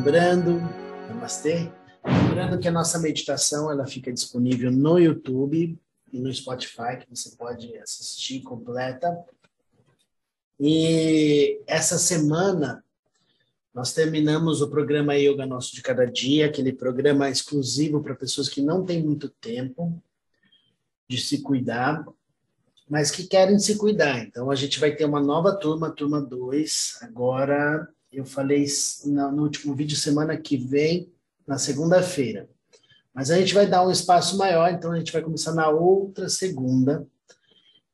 [0.00, 0.52] Lembrando,
[1.10, 1.70] namastê,
[2.02, 5.78] lembrando que a nossa meditação ela fica disponível no YouTube
[6.10, 9.22] e no Spotify, que você pode assistir completa.
[10.58, 12.82] E essa semana
[13.74, 18.62] nós terminamos o programa Yoga Nosso de Cada Dia, aquele programa exclusivo para pessoas que
[18.62, 20.02] não têm muito tempo
[21.06, 22.06] de se cuidar,
[22.88, 24.18] mas que querem se cuidar.
[24.20, 27.00] Então a gente vai ter uma nova turma, turma 2.
[27.02, 28.66] Agora, eu falei
[29.04, 31.12] no último vídeo, semana que vem,
[31.46, 32.48] na segunda-feira.
[33.14, 36.28] Mas a gente vai dar um espaço maior, então a gente vai começar na outra
[36.28, 37.06] segunda.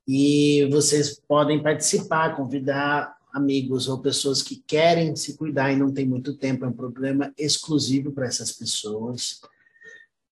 [0.06, 6.06] E vocês podem participar, convidar amigos ou pessoas que querem se cuidar e não tem
[6.06, 9.40] muito tempo, é um programa exclusivo para essas pessoas.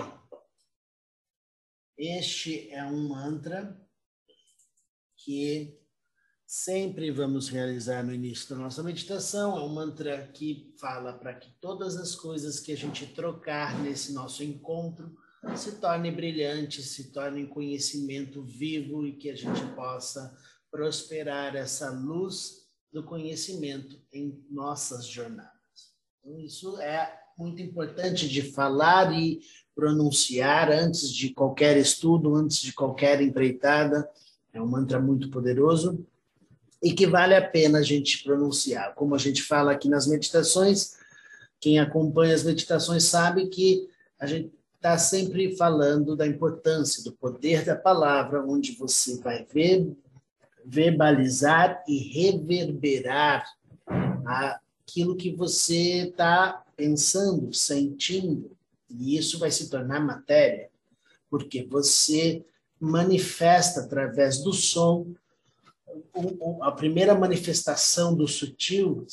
[1.96, 3.78] Este é um mantra
[5.16, 5.79] que
[6.50, 9.56] sempre vamos realizar no início da nossa meditação.
[9.56, 14.12] É um mantra que fala para que todas as coisas que a gente trocar nesse
[14.12, 15.16] nosso encontro
[15.54, 20.36] se tornem brilhantes, se tornem conhecimento vivo e que a gente possa
[20.72, 25.52] prosperar essa luz do conhecimento em nossas jornadas.
[26.18, 29.38] Então, isso é muito importante de falar e
[29.72, 34.10] pronunciar antes de qualquer estudo, antes de qualquer empreitada.
[34.52, 36.04] É um mantra muito poderoso
[36.82, 38.94] e que vale a pena a gente pronunciar.
[38.94, 40.96] Como a gente fala aqui nas meditações,
[41.60, 47.64] quem acompanha as meditações sabe que a gente está sempre falando da importância, do poder
[47.64, 49.92] da palavra, onde você vai ver,
[50.64, 53.44] verbalizar e reverberar
[54.24, 58.56] aquilo que você está pensando, sentindo,
[58.88, 60.70] e isso vai se tornar matéria,
[61.28, 62.42] porque você
[62.80, 65.06] manifesta através do som.
[66.62, 69.06] A primeira manifestação do sutil,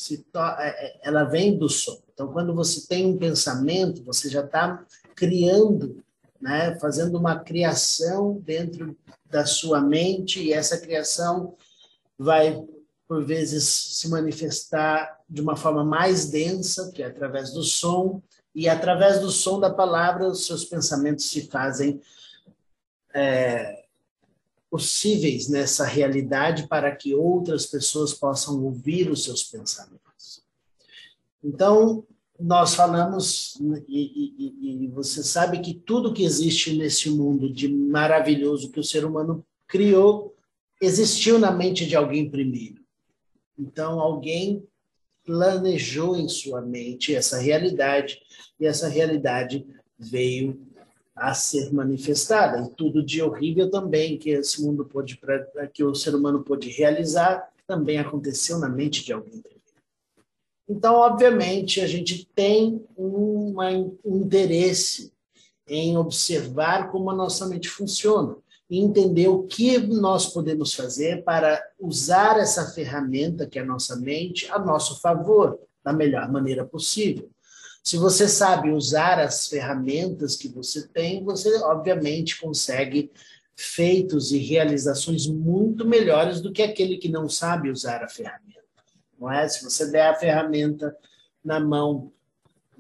[0.60, 2.02] é, é, ela vem do som.
[2.14, 4.86] Então, quando você tem um pensamento, você já está
[5.16, 6.04] criando,
[6.42, 11.56] né, fazendo uma criação dentro da sua mente, e essa criação
[12.18, 12.62] vai
[13.08, 18.22] por vezes se manifestar de uma forma mais densa, que é através do som,
[18.54, 22.02] e através do som da palavra os seus pensamentos se fazem
[23.14, 23.87] é,
[24.78, 30.44] possíveis nessa realidade para que outras pessoas possam ouvir os seus pensamentos.
[31.44, 32.06] Então,
[32.40, 38.70] nós falamos, e, e, e, você sabe que tudo que existe nesse mundo de maravilhoso
[38.70, 40.36] que o ser humano criou
[40.80, 42.84] existiu na mente de alguém primeiro.
[43.58, 44.64] Então, alguém
[45.26, 48.20] planejou em sua mente essa realidade
[48.60, 49.66] e essa realidade
[49.98, 50.67] veio
[51.18, 52.62] a ser manifestada.
[52.62, 55.20] E tudo de horrível também que esse mundo pôde,
[55.74, 59.44] que o ser humano pôde realizar, também aconteceu na mente de alguém.
[60.70, 63.56] Então, obviamente, a gente tem um
[64.06, 65.12] interesse
[65.68, 68.36] em observar como a nossa mente funciona
[68.70, 73.96] e entender o que nós podemos fazer para usar essa ferramenta que é a nossa
[73.96, 77.30] mente a nosso favor, da melhor maneira possível.
[77.88, 83.10] Se você sabe usar as ferramentas que você tem, você obviamente consegue
[83.56, 88.66] feitos e realizações muito melhores do que aquele que não sabe usar a ferramenta.
[89.18, 89.48] Não é?
[89.48, 90.94] Se você der a ferramenta
[91.42, 92.12] na mão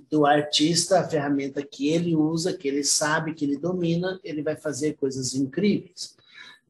[0.09, 4.57] do artista, a ferramenta que ele usa, que ele sabe, que ele domina, ele vai
[4.57, 6.18] fazer coisas incríveis.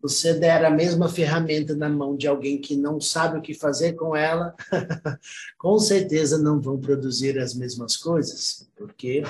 [0.02, 3.94] Você der a mesma ferramenta na mão de alguém que não sabe o que fazer
[3.94, 4.56] com ela,
[5.58, 9.24] com certeza não vão produzir as mesmas coisas, porque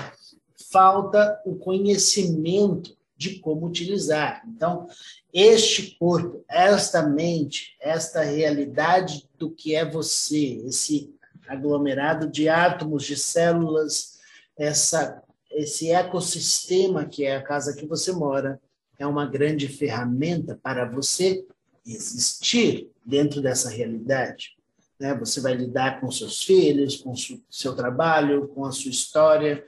[0.70, 4.44] falta o conhecimento de como utilizar.
[4.48, 4.88] Então,
[5.34, 11.14] este corpo, esta mente, esta realidade do que é você, esse
[11.48, 14.20] aglomerado de átomos, de células,
[14.56, 18.60] essa, esse ecossistema que é a casa que você mora,
[18.98, 21.46] é uma grande ferramenta para você
[21.86, 24.58] existir dentro dessa realidade.
[25.00, 25.14] Né?
[25.16, 27.14] Você vai lidar com seus filhos, com
[27.50, 29.64] seu trabalho, com a sua história,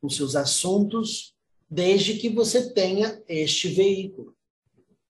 [0.00, 1.34] com seus assuntos,
[1.68, 4.34] desde que você tenha este veículo,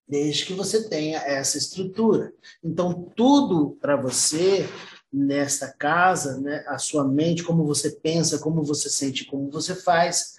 [0.09, 2.33] desde que você tenha essa estrutura.
[2.63, 4.67] Então, tudo para você
[5.13, 10.37] nesta casa, né, a sua mente, como você pensa, como você sente, como você faz,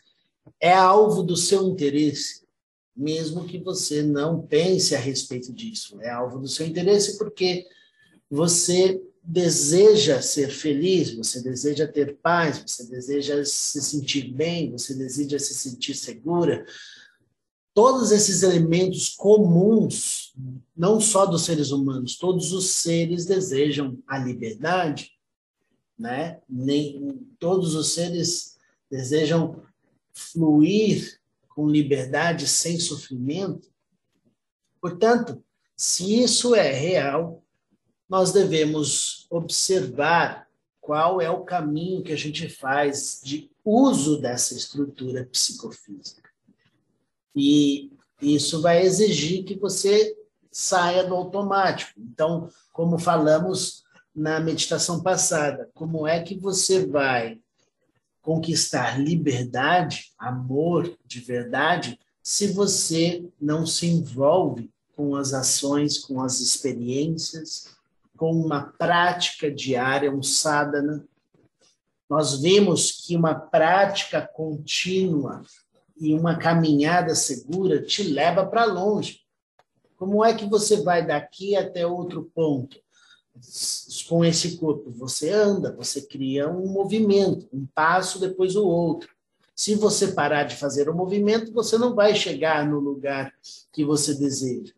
[0.60, 2.45] é alvo do seu interesse,
[2.96, 6.00] mesmo que você não pense a respeito disso.
[6.02, 7.66] É alvo do seu interesse porque
[8.30, 15.40] você deseja ser feliz, você deseja ter paz, você deseja se sentir bem, você deseja
[15.40, 16.66] se sentir segura,
[17.74, 20.34] todos esses elementos comuns,
[20.78, 25.12] não só dos seres humanos, todos os seres desejam a liberdade,
[25.98, 26.40] né?
[26.48, 28.58] Nem todos os seres
[28.90, 29.62] desejam
[30.14, 31.20] fluir
[31.56, 33.70] com liberdade sem sofrimento.
[34.82, 35.42] Portanto,
[35.76, 37.42] se isso é real,
[38.10, 40.48] nós devemos observar
[40.82, 46.30] qual é o caminho que a gente faz de uso dessa estrutura psicofísica.
[47.34, 47.92] E
[48.22, 50.16] isso vai exigir que você
[50.52, 51.94] saia do automático.
[51.98, 57.40] Então, como falamos na meditação passada, como é que você vai
[58.26, 66.40] conquistar liberdade, amor de verdade, se você não se envolve com as ações, com as
[66.40, 67.76] experiências,
[68.18, 71.06] com uma prática diária, um sadhana.
[72.10, 75.44] Nós vimos que uma prática contínua
[75.96, 79.20] e uma caminhada segura te leva para longe.
[79.98, 82.80] Como é que você vai daqui até outro ponto?
[84.08, 89.10] Com esse corpo, você anda, você cria um movimento, um passo depois o outro.
[89.56, 93.34] Se você parar de fazer o movimento, você não vai chegar no lugar
[93.72, 94.74] que você deseja.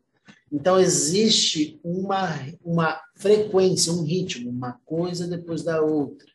[0.51, 2.29] Então, existe uma,
[2.63, 6.27] uma frequência, um ritmo, uma coisa depois da outra.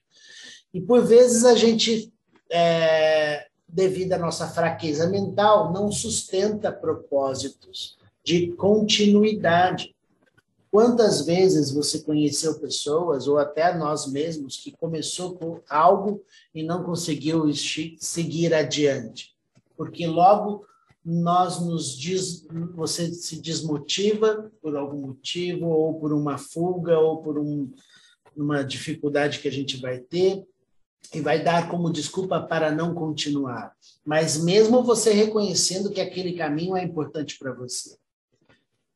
[0.75, 2.13] E, por vezes, a gente
[2.51, 9.92] é, devido à nossa fraqueza mental, não sustenta propósitos de continuidade.
[10.73, 16.25] Quantas vezes você conheceu pessoas, ou até nós mesmos, que começou com algo
[16.55, 19.37] e não conseguiu seguir adiante?
[19.77, 20.65] Porque logo
[21.05, 27.39] nós nos diz, você se desmotiva por algum motivo, ou por uma fuga, ou por
[27.39, 27.71] um,
[28.35, 30.43] uma dificuldade que a gente vai ter,
[31.13, 33.77] e vai dar como desculpa para não continuar.
[34.03, 37.95] Mas mesmo você reconhecendo que aquele caminho é importante para você.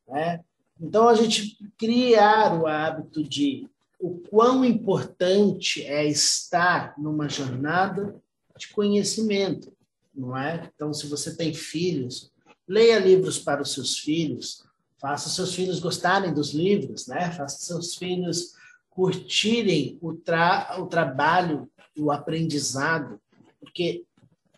[0.09, 0.41] Né?
[0.81, 3.69] Então, a gente criar o hábito de
[3.99, 8.15] o quão importante é estar numa jornada
[8.57, 9.73] de conhecimento,
[10.15, 10.71] não é?
[10.75, 12.31] Então, se você tem filhos,
[12.69, 14.65] leia livros para os seus filhos,
[14.99, 17.31] faça seus filhos gostarem dos livros, né?
[17.33, 18.55] Faça seus filhos
[18.91, 21.69] curtirem o, tra o trabalho
[21.99, 23.21] o aprendizado,
[23.61, 24.05] porque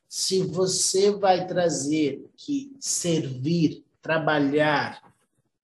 [0.08, 5.07] se você vai trazer que servir, trabalhar,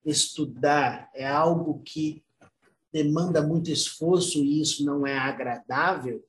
[0.05, 2.23] estudar é algo que
[2.93, 6.25] demanda muito esforço e isso não é agradável,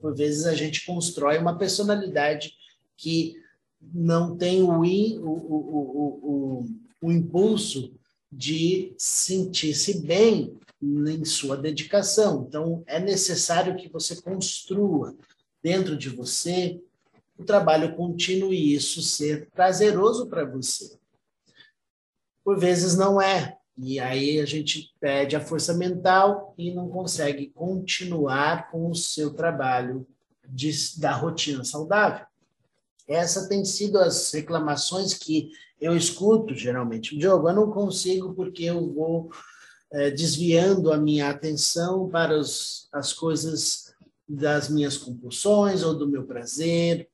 [0.00, 2.52] por vezes a gente constrói uma personalidade
[2.96, 3.40] que
[3.80, 5.28] não tem o, o,
[6.62, 6.66] o,
[7.00, 7.94] o impulso
[8.32, 12.44] de sentir-se bem em sua dedicação.
[12.48, 15.14] Então, é necessário que você construa
[15.62, 16.80] dentro de você
[17.38, 20.98] o trabalho contínuo e isso ser prazeroso para você.
[22.44, 23.56] Por vezes não é.
[23.76, 29.32] E aí a gente perde a força mental e não consegue continuar com o seu
[29.32, 30.06] trabalho
[30.48, 32.24] de, da rotina saudável.
[33.08, 37.18] Essa tem sido as reclamações que eu escuto geralmente.
[37.18, 39.30] Diogo, eu não consigo porque eu vou
[39.92, 43.94] é, desviando a minha atenção para os, as coisas
[44.28, 47.08] das minhas compulsões ou do meu prazer,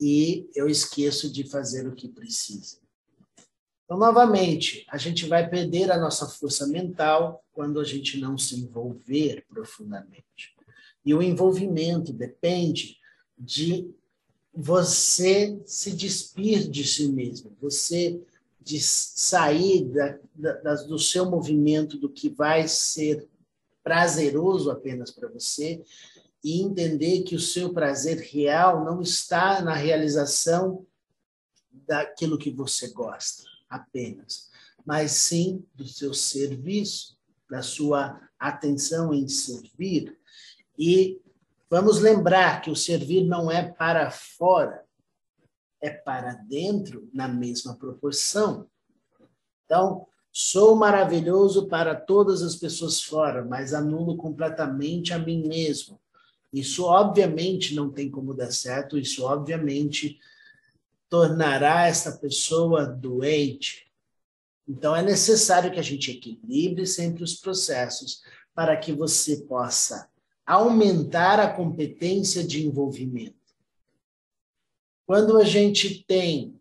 [0.00, 2.81] e eu esqueço de fazer o que precisa.
[3.92, 8.58] Então, novamente, a gente vai perder a nossa força mental quando a gente não se
[8.58, 10.56] envolver profundamente.
[11.04, 12.96] E o envolvimento depende
[13.38, 13.90] de
[14.50, 18.18] você se despir de si mesmo, você
[18.62, 23.28] de sair da, da, do seu movimento, do que vai ser
[23.84, 25.82] prazeroso apenas para você,
[26.42, 30.86] e entender que o seu prazer real não está na realização
[31.70, 34.50] daquilo que você gosta apenas,
[34.84, 37.16] mas sim do seu serviço,
[37.50, 40.16] da sua atenção em servir.
[40.78, 41.20] E
[41.70, 44.84] vamos lembrar que o servir não é para fora,
[45.80, 48.68] é para dentro na mesma proporção.
[49.64, 56.00] Então, sou maravilhoso para todas as pessoas fora, mas anulo completamente a mim mesmo.
[56.52, 60.18] Isso obviamente não tem como dar certo, isso obviamente
[61.12, 63.86] tornará essa pessoa doente.
[64.66, 68.22] Então é necessário que a gente equilibre sempre os processos
[68.54, 70.08] para que você possa
[70.46, 73.36] aumentar a competência de envolvimento.
[75.04, 76.58] Quando a gente tem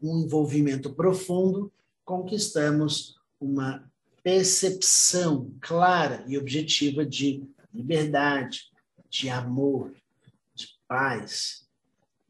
[0.00, 1.72] um envolvimento profundo,
[2.04, 3.90] conquistamos uma
[4.22, 7.42] percepção clara e objetiva de
[7.74, 8.70] liberdade,
[9.10, 9.92] de amor,
[10.54, 11.66] de paz.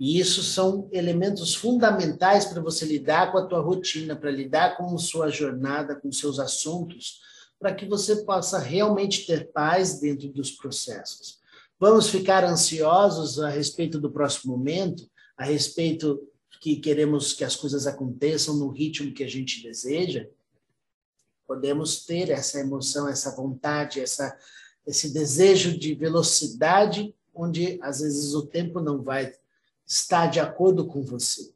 [0.03, 4.93] E isso são elementos fundamentais para você lidar com a tua rotina, para lidar com
[4.93, 7.21] a sua jornada, com seus assuntos,
[7.57, 11.39] para que você possa realmente ter paz dentro dos processos.
[11.79, 16.21] Vamos ficar ansiosos a respeito do próximo momento, a respeito
[16.61, 20.27] que queremos que as coisas aconteçam no ritmo que a gente deseja?
[21.47, 24.37] Podemos ter essa emoção, essa vontade, essa
[24.85, 29.33] esse desejo de velocidade, onde às vezes o tempo não vai
[29.93, 31.53] estar de acordo com você.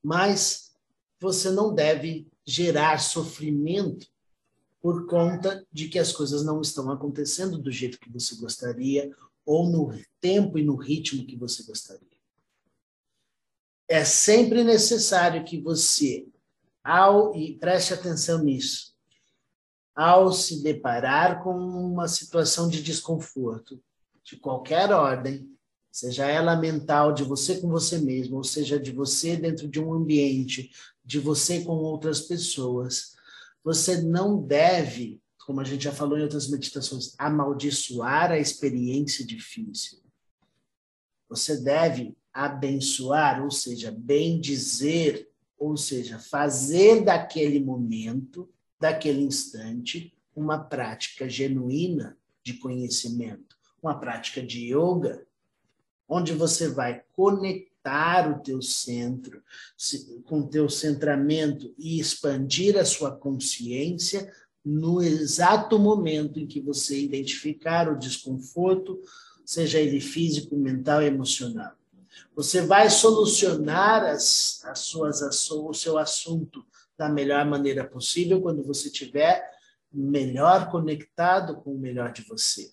[0.00, 0.72] Mas
[1.18, 4.06] você não deve gerar sofrimento
[4.80, 9.14] por conta de que as coisas não estão acontecendo do jeito que você gostaria
[9.44, 12.08] ou no tempo e no ritmo que você gostaria.
[13.88, 16.28] É sempre necessário que você,
[16.84, 18.94] ao e preste atenção nisso,
[19.94, 23.82] ao se deparar com uma situação de desconforto,
[24.22, 25.49] de qualquer ordem,
[25.90, 29.92] seja ela mental, de você com você mesmo, ou seja, de você dentro de um
[29.92, 30.70] ambiente,
[31.04, 33.16] de você com outras pessoas,
[33.64, 39.98] você não deve, como a gente já falou em outras meditações, amaldiçoar a experiência difícil.
[41.28, 45.28] Você deve abençoar, ou seja, bem dizer,
[45.58, 48.48] ou seja, fazer daquele momento
[48.80, 55.26] daquele instante, uma prática genuína de conhecimento, uma prática de yoga,
[56.10, 59.40] onde você vai conectar o teu centro
[60.24, 64.30] com o teu centramento e expandir a sua consciência
[64.62, 69.00] no exato momento em que você identificar o desconforto,
[69.46, 71.72] seja ele físico, mental, emocional.
[72.34, 76.64] Você vai solucionar as, as suas, o seu assunto
[76.98, 79.48] da melhor maneira possível quando você estiver
[79.92, 82.70] melhor conectado com o melhor de você.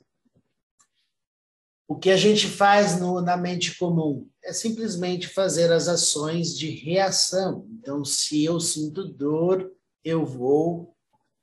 [1.87, 6.69] O que a gente faz no, na mente comum é simplesmente fazer as ações de
[6.69, 7.65] reação.
[7.79, 9.71] Então, se eu sinto dor,
[10.03, 10.93] eu vou,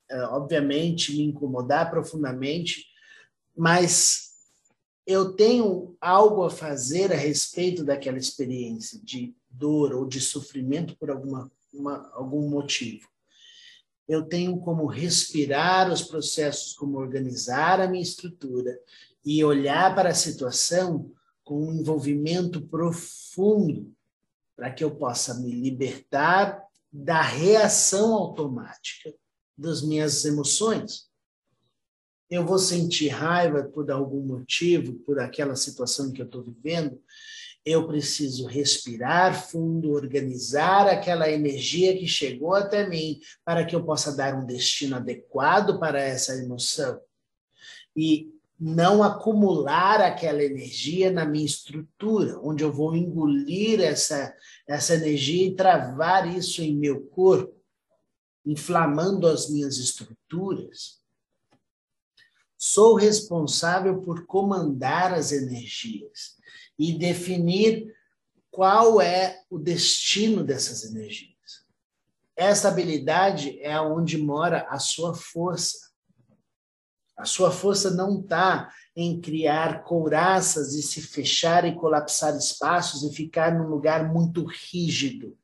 [0.09, 2.85] é, obviamente, me incomodar profundamente,
[3.57, 4.33] mas
[5.07, 11.09] eu tenho algo a fazer a respeito daquela experiência de dor ou de sofrimento por
[11.09, 13.07] alguma uma, algum motivo.
[14.07, 18.77] Eu tenho como respirar os processos, como organizar a minha estrutura
[19.25, 21.11] e olhar para a situação
[21.43, 23.91] com um envolvimento profundo,
[24.55, 29.13] para que eu possa me libertar da reação automática
[29.57, 31.09] das minhas emoções.
[32.29, 37.01] Eu vou sentir raiva por algum motivo, por aquela situação que eu estou vivendo,
[37.65, 44.15] eu preciso respirar fundo, organizar aquela energia que chegou até mim para que eu possa
[44.15, 47.01] dar um destino adequado para essa emoção.
[47.95, 54.33] E não acumular aquela energia na minha estrutura, onde eu vou engolir essa,
[54.67, 57.53] essa energia e travar isso em meu corpo,
[58.45, 61.01] inflamando as minhas estruturas.
[62.57, 66.35] Sou responsável por comandar as energias
[66.79, 67.93] e definir
[68.49, 71.35] qual é o destino dessas energias.
[72.35, 75.84] Essa habilidade é onde mora a sua força.
[77.17, 83.15] A sua força não está em criar couraças e se fechar e colapsar espaços e
[83.15, 85.37] ficar num lugar muito rígido.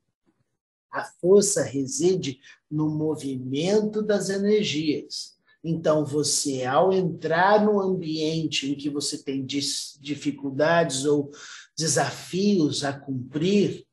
[0.90, 2.38] A força reside
[2.70, 5.32] no movimento das energias,
[5.64, 11.30] Então, você, ao entrar no ambiente em que você tem dificuldades ou
[11.76, 13.86] desafios a cumprir,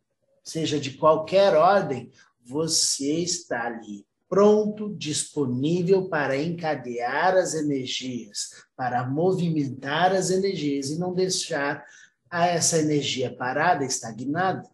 [0.44, 2.12] seja de qualquer ordem,
[2.44, 11.14] você está ali pronto, disponível para encadear as energias, para movimentar as energias e não
[11.16, 11.84] deixar
[12.32, 14.70] essa energia parada, estagnada.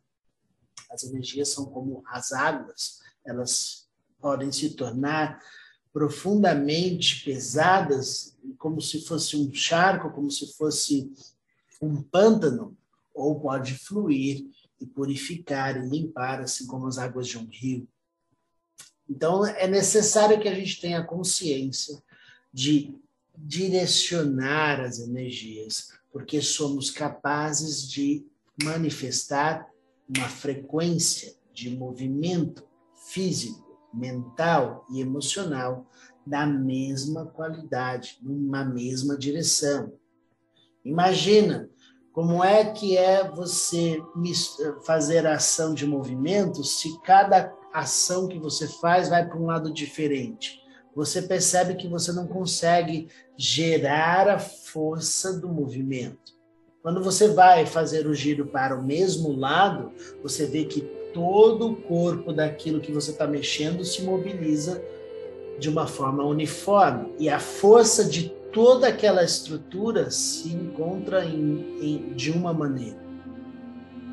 [0.92, 3.88] As energias são como as águas, elas
[4.20, 5.40] podem se tornar
[5.94, 11.10] profundamente pesadas, como se fosse um charco, como se fosse
[11.82, 12.78] um pântano,
[13.14, 14.46] ou pode fluir
[14.82, 17.88] e purificar e limpar, assim como as águas de um rio.
[19.10, 22.02] Então, é necessário que a gente tenha consciência
[22.52, 22.96] de
[23.38, 28.26] direcionar as energias, porque somos capazes de
[28.64, 29.70] manifestar
[30.08, 32.66] uma frequência de movimento
[33.08, 35.86] físico mental e emocional
[36.26, 39.94] da mesma qualidade, numa mesma direção.
[40.84, 41.70] Imagina
[42.12, 44.02] como é que é você
[44.86, 50.62] fazer ação de movimento se cada ação que você faz vai para um lado diferente?
[50.96, 56.34] Você percebe que você não consegue gerar a força do movimento.
[56.82, 59.92] Quando você vai fazer o giro para o mesmo lado,
[60.22, 60.82] você vê que
[61.14, 64.82] todo o corpo daquilo que você está mexendo se mobiliza
[65.58, 72.14] de uma forma uniforme e a força de toda aquela estrutura se encontra em, em,
[72.14, 73.04] de uma maneira.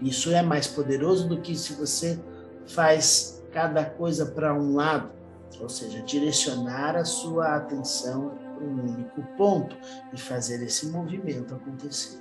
[0.03, 2.19] Isso é mais poderoso do que se você
[2.67, 5.13] faz cada coisa para um lado,
[5.61, 9.77] ou seja, direcionar a sua atenção para um único ponto
[10.13, 12.21] e fazer esse movimento acontecer.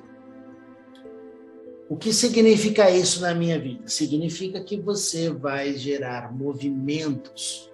[1.89, 3.87] O que significa isso na minha vida?
[3.87, 7.69] Significa que você vai gerar movimentos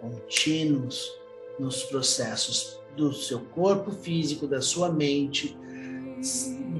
[0.00, 1.10] contínuos
[1.58, 5.56] nos processos do seu corpo físico, da sua mente,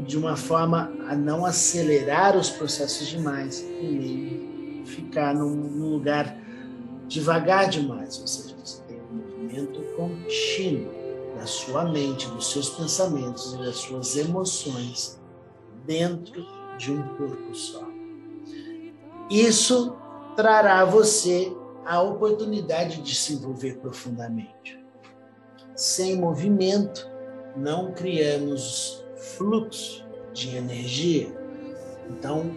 [0.07, 4.56] de uma forma a não acelerar os processos demais e nem
[4.87, 6.37] ficar num, num lugar
[7.07, 8.21] devagar demais.
[8.21, 10.93] Ou seja, você tem um movimento contínuo
[11.37, 15.21] da sua mente, dos seus pensamentos e das suas emoções
[15.85, 16.45] dentro
[16.79, 17.87] de um corpo só.
[19.31, 19.97] Isso
[20.35, 21.53] trará a você
[21.85, 24.83] a oportunidade de se envolver profundamente.
[25.75, 27.09] Sem movimento,
[27.57, 29.05] não criamos
[29.37, 31.29] fluxo de energia.
[32.11, 32.51] Então,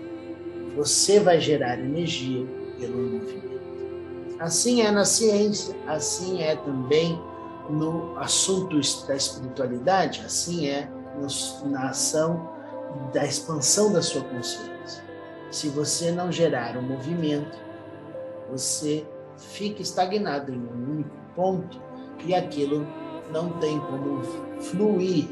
[0.80, 2.48] você vai gerar energia
[2.80, 4.40] pelo movimento.
[4.40, 7.22] Assim é na ciência, assim é também
[7.70, 10.90] no assunto da espiritualidade, assim é
[11.66, 12.50] na ação
[13.14, 15.04] da expansão da sua consciência.
[15.52, 17.58] Se você não gerar um movimento,
[18.50, 21.82] você fica estagnado em um único ponto
[22.24, 22.88] e aquilo
[23.34, 24.24] não tem como
[24.62, 25.28] fluir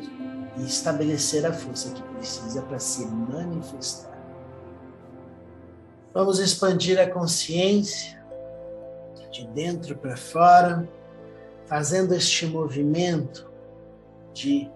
[0.57, 4.16] e estabelecer a força que precisa para se manifestar.
[6.13, 8.17] Vamos expandir a consciência
[9.31, 10.87] de dentro para fora,
[11.65, 13.49] fazendo este movimento
[14.33, 14.69] de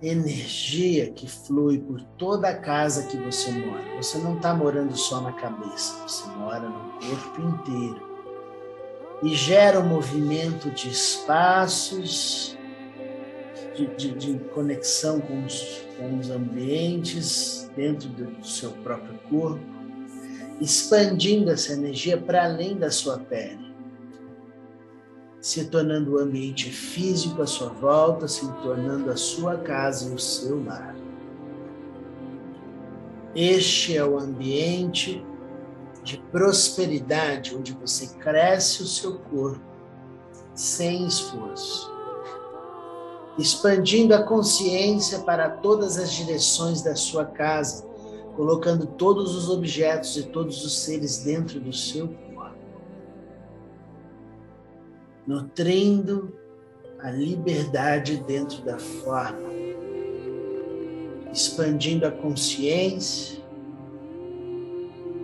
[0.00, 3.96] energia que flui por toda a casa que você mora.
[3.96, 8.08] Você não está morando só na cabeça, você mora no corpo inteiro.
[9.22, 12.56] E gera um movimento de espaços,
[13.74, 19.77] de, de, de conexão com os, com os ambientes dentro do seu próprio corpo,
[20.60, 23.68] expandindo essa energia para além da sua pele
[25.40, 30.18] se tornando o ambiente físico à sua volta, se tornando a sua casa e o
[30.18, 30.94] seu lar.
[33.34, 35.24] Este é o ambiente
[36.02, 39.62] de prosperidade, onde você cresce o seu corpo
[40.54, 41.90] sem esforço,
[43.38, 47.87] expandindo a consciência para todas as direções da sua casa,
[48.38, 52.28] colocando todos os objetos e todos os seres dentro do seu corpo
[55.26, 56.32] nutrindo
[57.00, 59.50] a liberdade dentro da forma,
[61.32, 63.42] expandindo a consciência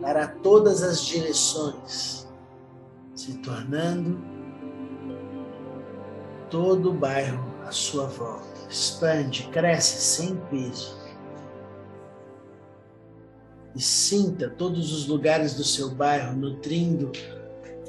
[0.00, 2.28] para todas as direções,
[3.14, 4.20] se tornando
[6.50, 8.44] todo o bairro à sua volta.
[8.68, 11.03] Expande, cresce sem peso.
[13.74, 17.10] E sinta todos os lugares do seu bairro nutrindo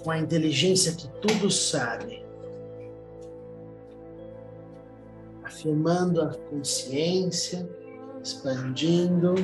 [0.03, 2.23] com a inteligência que tudo sabe,
[5.43, 7.67] afirmando a consciência,
[8.23, 9.35] expandindo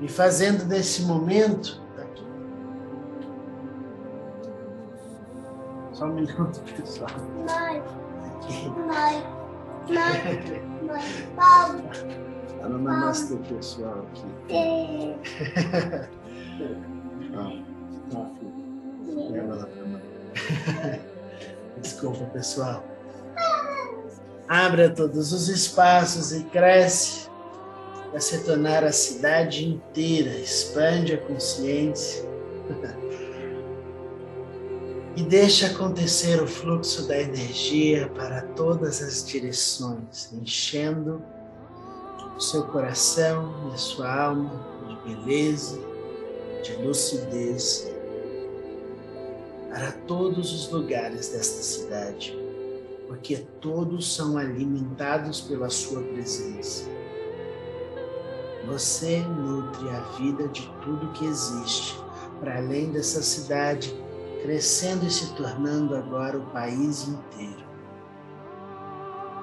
[0.00, 1.86] e fazendo desse momento
[5.96, 7.08] Só um minuto, pessoal.
[7.48, 7.82] Mãe,
[8.26, 8.68] Aqui.
[8.68, 9.24] mãe,
[9.88, 11.80] mãe, mãe, Paulo,
[12.60, 14.24] Tá no namastê, pessoal, aqui.
[18.38, 19.30] filho.
[19.30, 20.02] Leva lá pra mãe.
[21.80, 22.84] Desculpa, pessoal.
[24.48, 27.28] Abra todos os espaços e cresce
[28.10, 30.30] para se tornar a cidade inteira.
[30.30, 32.24] Expande a consciência.
[35.18, 41.24] E deixa acontecer o fluxo da energia para todas as direções, enchendo
[42.36, 44.50] o seu coração e a sua alma
[44.86, 45.80] de beleza,
[46.62, 47.90] de lucidez
[49.70, 52.36] para todos os lugares desta cidade,
[53.06, 56.84] porque todos são alimentados pela sua presença.
[58.66, 61.98] Você nutre a vida de tudo que existe,
[62.40, 63.94] para além dessa cidade,
[64.42, 67.64] crescendo e se tornando agora o país inteiro.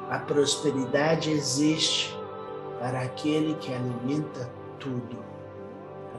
[0.09, 2.15] A prosperidade existe
[2.83, 5.23] para aquele que alimenta tudo,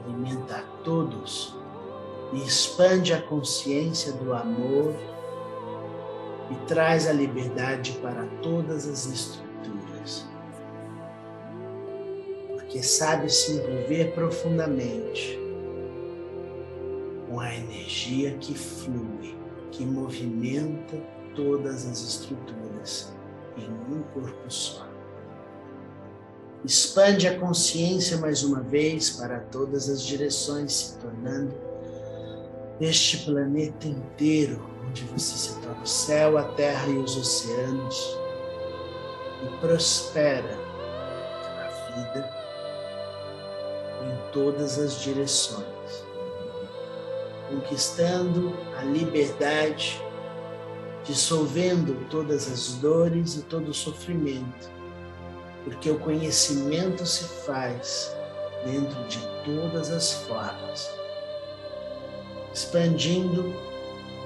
[0.03, 1.55] alimenta a todos
[2.33, 4.95] e expande a consciência do amor
[6.49, 10.27] e traz a liberdade para todas as estruturas.
[12.49, 15.39] Porque sabe se envolver profundamente
[17.29, 19.37] com a energia que flui,
[19.71, 20.97] que movimenta
[21.35, 23.13] todas as estruturas
[23.55, 24.94] em um corpo só.
[26.65, 31.53] Expande a consciência mais uma vez para todas as direções, se tornando
[32.81, 38.17] este planeta inteiro, onde você se torna o céu, a terra e os oceanos,
[39.43, 40.57] e prospera
[41.59, 42.33] a vida
[44.01, 46.03] em todas as direções,
[47.47, 50.01] conquistando a liberdade,
[51.03, 54.74] dissolvendo todas as dores e todo o sofrimento,
[55.65, 58.15] porque o conhecimento se faz
[58.63, 60.95] dentro de todas as formas
[62.55, 63.53] expandindo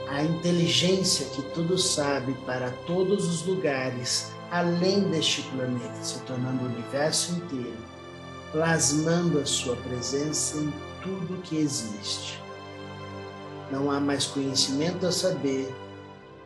[0.08, 6.68] a inteligência que tudo sabe para todos os lugares além deste planeta, se tornando o
[6.68, 7.78] universo inteiro,
[8.52, 10.72] plasmando a sua presença em
[11.02, 12.42] tudo que existe.
[13.72, 15.72] Não há mais conhecimento a saber,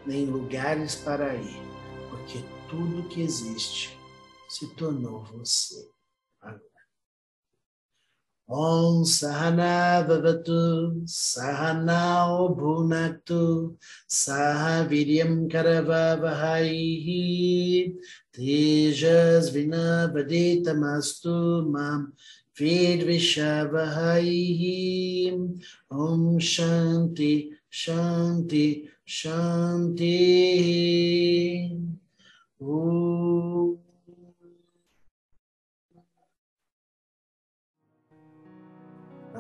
[0.06, 1.62] nem lugares para ir,
[2.10, 3.98] porque tudo que existe
[4.54, 5.90] se tornou você.
[8.48, 13.76] Om Sahana Bhavatu Sahanao Bhunaktu
[14.08, 16.70] Saha Viryam Karavavahai
[18.32, 22.14] Tejas Vinabhaditamastu Mam
[22.56, 25.32] Vidvishavahai
[25.90, 30.12] Om Shanti Shanti Shanti
[32.62, 33.83] Om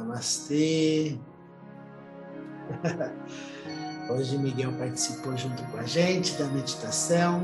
[0.03, 1.17] Namastê.
[4.09, 7.41] Hoje Miguel participou junto com a gente da meditação,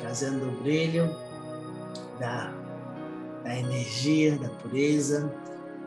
[0.00, 1.14] trazendo o brilho
[2.18, 2.52] da,
[3.44, 5.32] da energia, da pureza.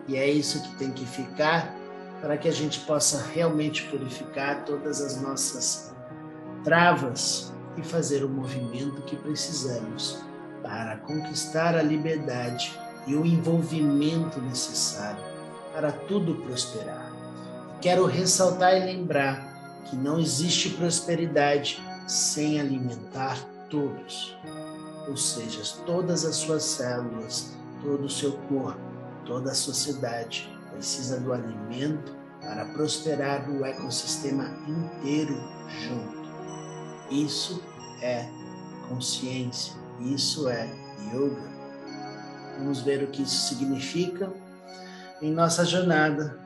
[0.08, 1.76] E é isso que tem que ficar
[2.22, 5.94] para que a gente possa realmente purificar todas as nossas
[6.64, 10.24] travas e fazer o movimento que precisamos
[10.62, 15.35] para conquistar a liberdade e o envolvimento necessário
[15.76, 17.12] para tudo prosperar.
[17.82, 23.38] Quero ressaltar e lembrar que não existe prosperidade sem alimentar
[23.70, 24.38] todos,
[25.10, 28.80] ou seja, todas as suas células, todo o seu corpo,
[29.26, 35.36] toda a sociedade precisa do alimento para prosperar o ecossistema inteiro
[35.68, 36.26] junto.
[37.12, 37.62] Isso
[38.02, 38.26] é
[38.88, 40.70] consciência, isso é
[41.14, 41.54] yoga.
[42.60, 44.32] Vamos ver o que isso significa
[45.22, 46.38] em nossa jornada.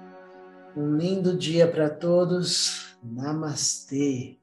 [0.75, 2.95] Um lindo dia para todos.
[3.03, 4.39] Namastê.